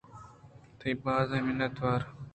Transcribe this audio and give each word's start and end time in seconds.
تئی 0.79 0.91
بازیں 1.03 1.41
منتوار۔ 1.45 2.01